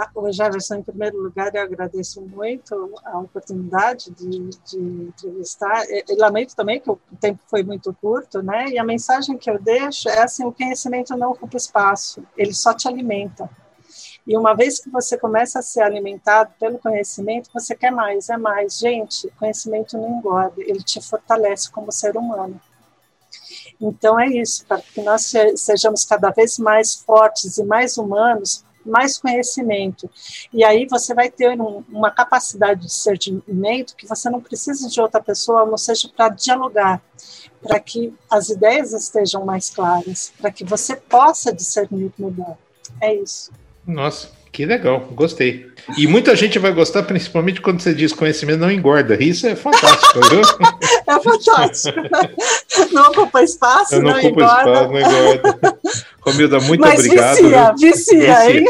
[0.00, 5.84] Ah, o Jefferson, em primeiro lugar, eu agradeço muito a oportunidade de, de entrevistar.
[5.90, 8.68] E, lamento também que o tempo foi muito curto, né?
[8.68, 12.72] E a mensagem que eu deixo é assim: o conhecimento não ocupa espaço, ele só
[12.72, 13.50] te alimenta.
[14.24, 18.36] E uma vez que você começa a ser alimentado pelo conhecimento, você quer mais, é
[18.36, 18.78] mais.
[18.78, 22.60] Gente, conhecimento não engorda, ele te fortalece como ser humano.
[23.80, 29.18] Então é isso, para que nós sejamos cada vez mais fortes e mais humanos, mais
[29.18, 30.10] conhecimento.
[30.52, 35.00] E aí você vai ter um, uma capacidade de discernimento que você não precisa de
[35.00, 37.02] outra pessoa, não seja para dialogar,
[37.62, 42.56] para que as ideias estejam mais claras, para que você possa discernir melhor.
[43.00, 43.52] É isso.
[43.86, 45.66] Nossa, que legal, gostei.
[45.96, 49.22] E muita gente vai gostar, principalmente quando você diz conhecimento não engorda.
[49.22, 50.42] Isso é fantástico, viu?
[51.08, 51.98] É fantástico.
[52.92, 54.70] Não ocupa espaço, não, não ocupa engorda.
[54.70, 55.78] espaço, não engorda.
[56.20, 57.36] Romilda, muito mas obrigado.
[57.36, 58.64] Vicia, vicia, vicia, hein?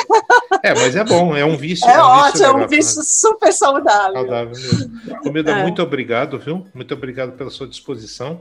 [0.62, 1.89] É, mas é bom, é um vício.
[1.89, 4.12] É, é um ótimo, vício é um vício super saudável.
[4.14, 4.91] Saudável mesmo.
[5.24, 5.62] Romilda, é.
[5.62, 6.66] muito obrigado, viu?
[6.72, 8.41] Muito obrigado pela sua disposição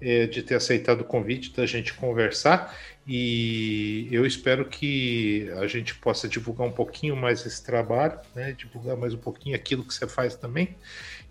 [0.00, 2.74] é, de ter aceitado o convite da gente conversar.
[3.12, 8.54] E eu espero que a gente possa divulgar um pouquinho mais esse trabalho, né?
[8.56, 10.76] divulgar mais um pouquinho aquilo que você faz também,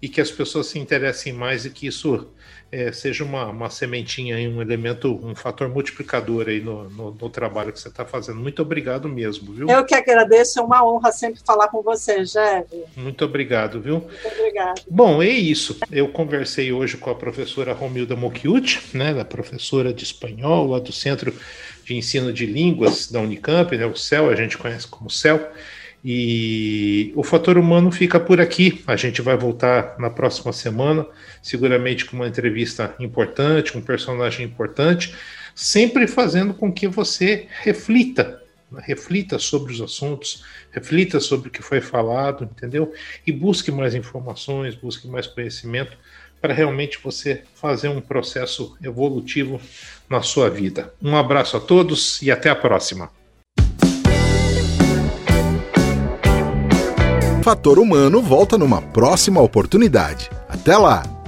[0.01, 2.27] e que as pessoas se interessem mais e que isso
[2.69, 7.71] é, seja uma, uma sementinha, um elemento, um fator multiplicador aí no, no, no trabalho
[7.71, 8.41] que você está fazendo.
[8.41, 9.69] Muito obrigado mesmo, viu?
[9.69, 12.83] Eu que agradeço, é uma honra sempre falar com você, Jeve.
[12.95, 14.01] Muito obrigado, viu?
[14.01, 14.81] Muito obrigado.
[14.89, 15.77] Bom, é isso.
[15.89, 20.91] Eu conversei hoje com a professora Romilda Mochiuti, né, da professora de espanhol lá do
[20.91, 21.33] Centro
[21.89, 25.51] de Ensino de Línguas da Unicamp, né, o CEL, a gente conhece como CEL.
[26.05, 28.81] E o fator humano fica por aqui.
[28.85, 31.05] A gente vai voltar na próxima semana,
[31.41, 35.13] seguramente com uma entrevista importante, um personagem importante,
[35.53, 38.81] sempre fazendo com que você reflita, né?
[38.85, 42.93] reflita sobre os assuntos, reflita sobre o que foi falado, entendeu?
[43.25, 45.97] E busque mais informações, busque mais conhecimento
[46.39, 49.59] para realmente você fazer um processo evolutivo
[50.09, 50.93] na sua vida.
[51.01, 53.09] Um abraço a todos e até a próxima.
[57.43, 60.29] Fator Humano volta numa próxima oportunidade.
[60.47, 61.18] Até lá!